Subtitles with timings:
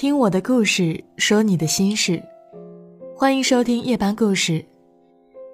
[0.00, 2.22] 听我的故事，说你的心事，
[3.16, 4.64] 欢迎收听夜班故事。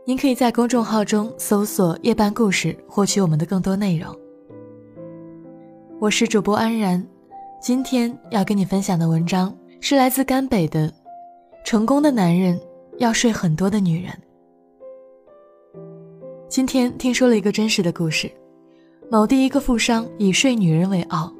[0.05, 4.15] 您可以在公众号中搜索“夜班故事”，获取我们的更多内容。
[5.99, 7.03] 我是主播安然，
[7.59, 9.51] 今天要跟你分享的文章
[9.81, 10.89] 是来自甘北的
[11.65, 12.61] 《成功的男人
[12.99, 14.13] 要睡很多的女人》。
[16.51, 18.31] 今天听说了一个真实的故事，
[19.11, 21.33] 某地一个富商以睡女人为傲，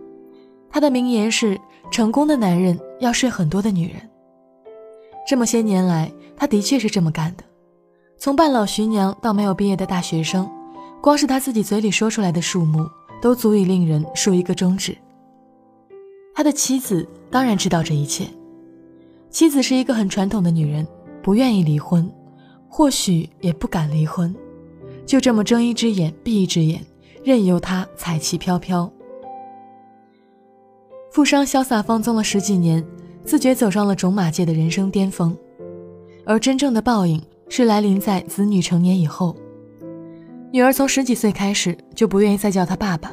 [0.71, 1.61] 他的名言是
[1.93, 4.11] ：“成功的男人要睡很多的女人。”
[5.29, 7.45] 这么些年来，他的确是这么干的。
[8.19, 10.51] 从半老徐娘到没有毕业的大学生，
[11.01, 12.89] 光是他自己嘴里说出来的数目，
[13.23, 14.97] 都足以令人竖一个中指。
[16.35, 18.27] 他的妻子当然知道这一切，
[19.31, 20.87] 妻子是一个很传统的女人，
[21.23, 22.11] 不愿意离婚，
[22.69, 24.35] 或许也不敢离婚。
[25.07, 26.85] 就这么睁一只眼闭一只眼，
[27.23, 28.91] 任由他彩旗飘飘。
[31.15, 32.85] 富商潇洒放纵了十几年，
[33.25, 35.33] 自觉走上了种马界的人生巅峰，
[36.27, 39.37] 而真正的报应是来临在子女成年以后。
[40.51, 43.13] 女儿从十几岁开始就不愿意再叫他爸爸，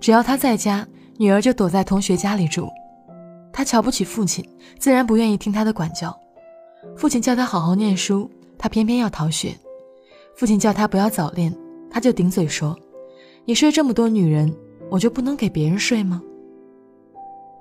[0.00, 0.84] 只要他在家，
[1.16, 2.68] 女儿就躲在同学家里住。
[3.52, 4.44] 他瞧不起父亲，
[4.80, 6.12] 自然不愿意听他的管教。
[6.96, 8.28] 父亲叫他好好念书，
[8.58, 9.54] 他偏偏要逃学。
[10.34, 11.54] 父亲叫他不要早恋，
[11.88, 12.76] 他就顶嘴说
[13.46, 14.52] ：“你睡这么多女人，
[14.90, 16.20] 我就不能给别人睡吗？”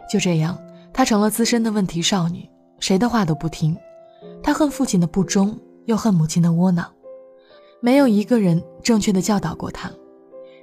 [0.09, 0.57] 就这样，
[0.93, 3.75] 她成了资深的问题少女，谁的话都不听。
[4.41, 6.89] 她恨父亲的不忠，又恨母亲的窝囊，
[7.81, 9.91] 没有一个人正确的教导过她。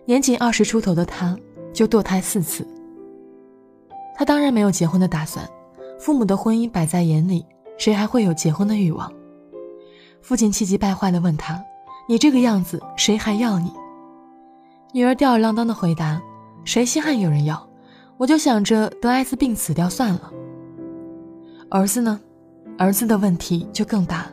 [0.07, 1.37] 年仅二十出头的她
[1.73, 2.67] 就堕胎四次。
[4.15, 5.49] 她当然没有结婚的打算，
[5.99, 7.45] 父母的婚姻摆在眼里，
[7.79, 9.13] 谁还会有结婚的欲望？
[10.23, 11.63] 父亲气急败坏地问她。
[12.07, 13.73] 你这个样子，谁还要你？
[14.93, 16.21] 女儿吊儿郎当的回答
[16.65, 17.67] ：“谁稀罕有人要？
[18.17, 20.33] 我就想着得艾滋病死掉算了。”
[21.71, 22.21] 儿子呢？
[22.77, 24.33] 儿子的问题就更大了。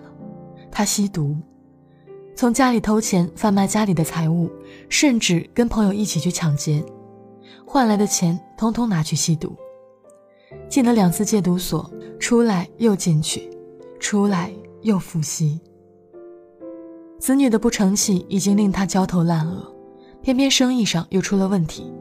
[0.71, 1.35] 他吸毒，
[2.35, 4.49] 从家里偷钱贩卖家里的财物，
[4.89, 6.83] 甚至跟朋友一起去抢劫，
[7.65, 9.55] 换来的钱通通拿去吸毒。
[10.67, 13.49] 进了两次戒毒所，出来又进去，
[13.99, 15.59] 出来又复吸。
[17.19, 19.71] 子女的不成器已经令他焦头烂额，
[20.21, 21.91] 偏偏生意上又出了问题。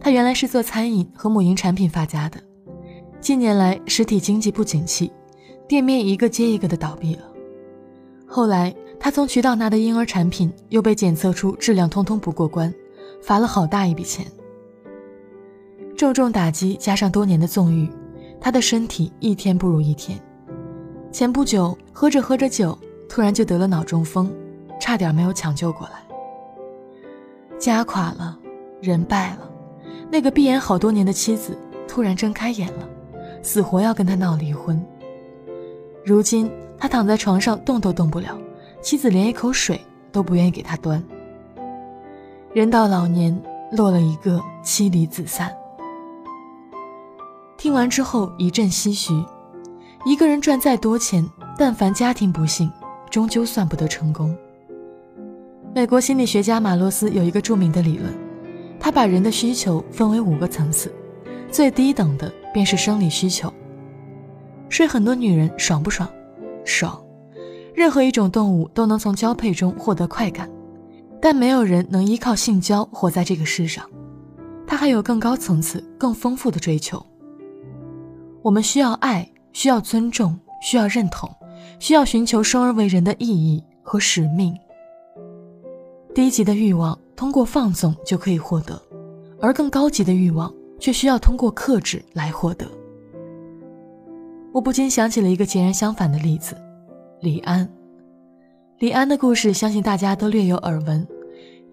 [0.00, 2.40] 他原来是做餐饮和母婴产品发家的，
[3.20, 5.12] 近年来实体经济不景气，
[5.66, 7.22] 店面一个接一个的倒闭了。
[8.26, 12.72] 后来他从渠道拿的婴儿产品又被检测出质量通通不过关，
[13.22, 14.26] 罚了好大一笔钱。
[15.96, 17.88] 重重打击加上多年的纵欲，
[18.40, 20.18] 他的身体一天不如一天。
[21.10, 22.78] 前不久喝着喝着酒。
[23.08, 24.34] 突然就得了脑中风，
[24.80, 26.02] 差点没有抢救过来。
[27.56, 28.36] 家垮了，
[28.82, 29.45] 人败了，
[30.10, 31.56] 那个闭眼好多年的妻子
[31.86, 32.88] 突然睁开眼了，
[33.42, 34.80] 死活要跟他闹离婚。
[36.04, 38.38] 如今他躺在床上动都动不了，
[38.80, 39.80] 妻子连一口水
[40.12, 41.02] 都不愿意给他端。
[42.52, 43.38] 人到老年，
[43.72, 45.54] 落了一个妻离子散。
[47.56, 49.12] 听完之后一阵唏嘘，
[50.04, 51.28] 一个人赚再多钱，
[51.58, 52.70] 但凡家庭不幸。
[53.08, 54.36] 终究算不得成功。
[55.72, 58.12] 美国心理学家马洛斯有一个著名的理论，
[58.86, 60.94] 他把人的需求分为五个层次，
[61.50, 63.52] 最低等的便是生理需求。
[64.68, 66.08] 睡很多女人爽不爽？
[66.64, 67.04] 爽。
[67.74, 70.48] 任何一种动物都能从交配中获得快感，
[71.20, 73.84] 但没有人能依靠性交活在这个世上。
[74.68, 77.04] 他还有更高层次、更丰富的追求。
[78.40, 81.28] 我们需要爱，需要尊重，需要认同。
[81.80, 84.56] 需要寻求生而为人的意义和使命。
[86.14, 88.80] 低级的欲望通过放纵就可以获得，
[89.40, 92.66] 而更高级的欲望却需要通过克制来获得。
[94.52, 96.54] 我不禁想起了一个截然相反的例子：
[97.20, 97.68] 李安。
[98.78, 101.06] 李安的故事，相信大家都略有耳闻。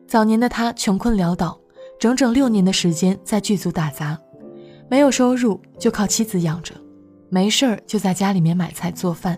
[0.07, 1.59] 早年的他穷困潦倒，
[1.99, 4.17] 整整六年的时间在剧组打杂，
[4.89, 6.73] 没有收入就靠妻子养着，
[7.29, 9.37] 没事儿就在家里面买菜做饭。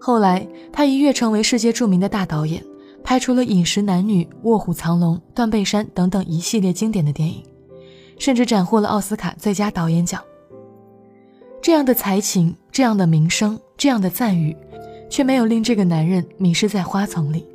[0.00, 2.62] 后来，他一跃成为世界著名的大导演，
[3.04, 7.42] 拍出了《饮食男女》《卧虎藏龙》《断背山》等等一系列经典的电影，
[8.18, 10.22] 甚至斩获了奥斯卡最佳导演奖。
[11.60, 14.56] 这样的才情，这样的名声，这样的赞誉，
[15.08, 17.46] 却没有令这个男人迷失在花丛里。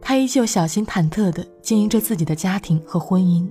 [0.00, 3.46] 他依旧小心忐忑地经营着自己的家庭和婚姻。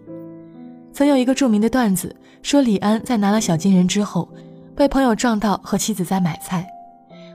[0.91, 4.27] 曾有一个著名的段子说，李安在拿了小金人之后，
[4.75, 6.67] 被朋友撞到和妻子在买菜。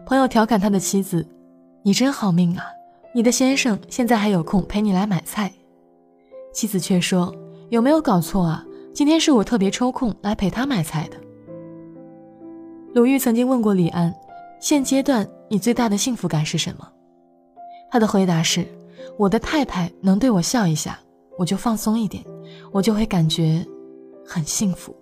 [0.04, 1.25] 朋友调侃他的妻子
[1.82, 2.64] ：“你真好命啊，
[3.14, 5.53] 你的先生现在还有空陪你来买菜。”
[6.53, 7.35] 妻子却说
[7.70, 8.64] ：“有没有搞错啊？
[8.94, 11.17] 今天是我特别抽空来陪他买菜的。”
[12.94, 14.14] 鲁豫曾经问过李安
[14.61, 16.87] ：“现阶段你最大的幸福感是什么？”
[17.91, 18.67] 他的回答是
[19.19, 20.99] ：“我的太太能对我笑一下，
[21.38, 22.23] 我就放松一点，
[22.70, 23.67] 我就会感觉
[24.26, 24.94] 很幸福。”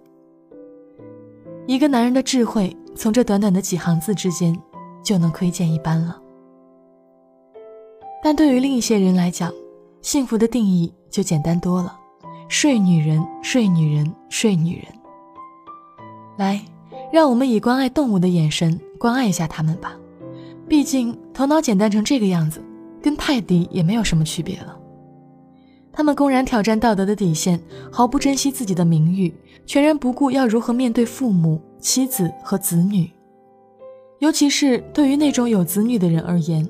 [1.66, 4.56] 一个男人的智慧，从这短短的几行字之间
[5.04, 6.20] 就能窥见一斑了。
[8.22, 9.52] 但对于另一些人来讲，
[10.02, 11.98] 幸福的定义就简单多了：
[12.48, 14.86] 睡女人，睡女人，睡女人。
[16.36, 16.60] 来。
[17.12, 19.96] 让我们以关爱动物的眼神关爱一下他们吧，
[20.68, 22.62] 毕竟头脑简单成这个样子，
[23.02, 24.76] 跟泰迪也没有什么区别了。
[25.92, 29.34] 他们公然挑战道德的底线，毫不珍惜自己的名誉，
[29.66, 33.10] 全然不顾要如何面对父母、妻子和子女。
[34.20, 36.68] 尤其是对于那种有子女的人而言，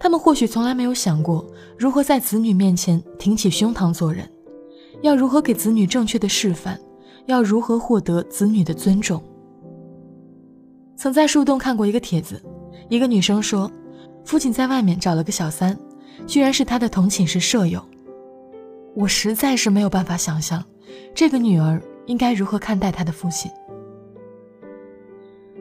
[0.00, 1.46] 他们或许从来没有想过
[1.78, 4.26] 如何在子女面前挺起胸膛做人，
[5.02, 6.80] 要如何给子女正确的示范，
[7.26, 9.22] 要如何获得子女的尊重。
[10.96, 12.42] 曾在树洞看过一个帖子，
[12.88, 13.70] 一个女生说，
[14.24, 15.78] 父亲在外面找了个小三，
[16.26, 17.84] 居然是她的同寝室舍友。
[18.94, 20.64] 我实在是没有办法想象，
[21.14, 23.50] 这个女儿应该如何看待她的父亲。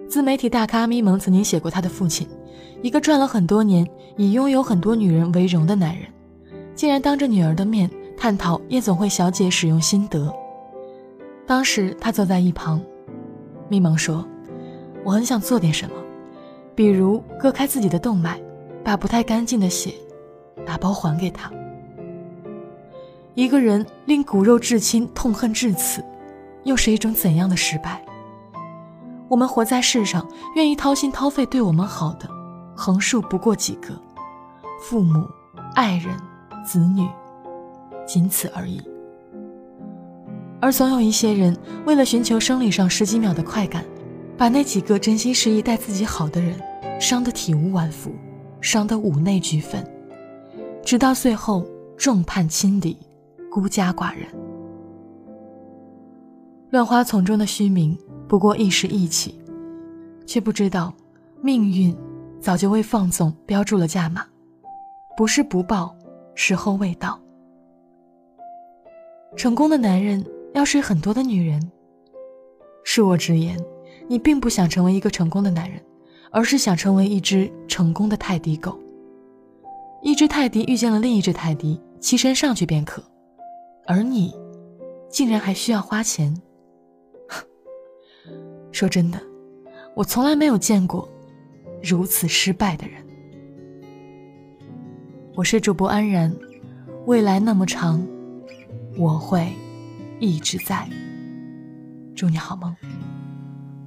[0.09, 2.27] 自媒体大咖咪蒙曾经写过他的父亲，
[2.81, 6.07] 一个赚了很多年、以拥有很多女人为荣的男人，
[6.73, 10.33] 竟然当着女儿的面探讨夜总会小姐使用心得。
[11.45, 12.81] 当时他坐在一旁，
[13.69, 14.25] 咪蒙说。
[15.05, 15.95] 我很想做点什么，
[16.75, 18.37] 比如割开自己的动脉，
[18.83, 19.93] 把不太干净的血
[20.65, 21.51] 打包还给他。
[23.35, 26.03] 一个人令骨肉至亲痛恨至此，
[26.63, 28.03] 又是一种怎样的失败？
[29.29, 32.27] 我们活在世上，愿意掏心掏肺对我们好的，
[32.75, 33.93] 横竖不过几个，
[34.81, 35.25] 父母、
[35.75, 36.17] 爱人、
[36.65, 37.07] 子女，
[38.05, 38.81] 仅此而已。
[40.59, 41.55] 而总有一些人，
[41.85, 43.85] 为了寻求生理上十几秒的快感。
[44.37, 46.57] 把那几个真心实意待自己好的人
[46.97, 48.09] 伤得体无完肤，
[48.61, 49.85] 伤得五内俱焚，
[50.81, 51.65] 直到最后
[51.97, 52.97] 众叛亲离，
[53.51, 54.25] 孤家寡人。
[56.69, 57.97] 乱花丛中的虚名
[58.29, 59.37] 不过一时意气，
[60.27, 60.93] 却不知道
[61.41, 61.93] 命运
[62.39, 64.23] 早就为放纵标注了价码，
[65.17, 65.95] 不是不报，
[66.35, 67.19] 时候未到。
[69.35, 70.23] 成功的男人
[70.53, 71.59] 要睡很多的女人，
[72.85, 73.59] 恕我直言。
[74.07, 75.79] 你并不想成为一个成功的男人，
[76.31, 78.77] 而是想成为一只成功的泰迪狗。
[80.01, 83.03] 一只泰迪遇见了另一只泰迪，栖身上去便可，
[83.85, 84.33] 而你，
[85.09, 86.35] 竟然还需要花钱。
[88.71, 89.19] 说真的，
[89.95, 91.07] 我从来没有见过
[91.83, 93.03] 如此失败的人。
[95.35, 96.33] 我是主播安然，
[97.05, 98.05] 未来那么长，
[98.97, 99.51] 我会
[100.19, 100.87] 一直在。
[102.15, 102.75] 祝你好梦。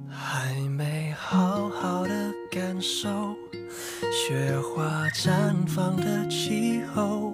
[0.09, 3.35] 还没好好的感受
[4.11, 7.33] 雪花绽放的气候，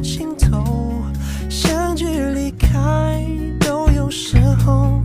[0.00, 1.02] 尽头。
[1.48, 3.26] 相聚离开
[3.60, 5.02] 都有时候，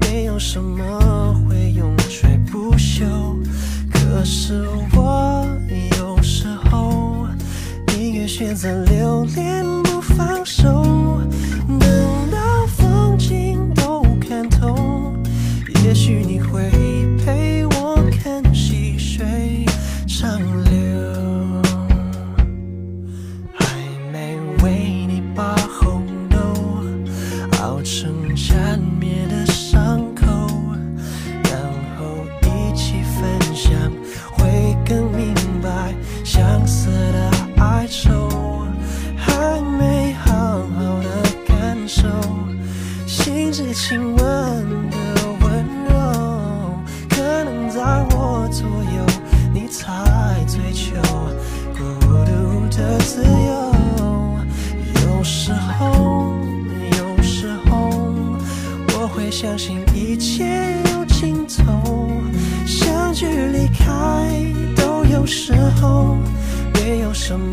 [0.00, 1.63] 没有什么会